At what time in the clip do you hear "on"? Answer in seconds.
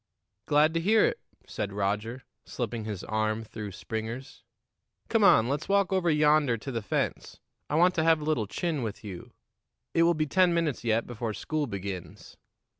5.23-5.47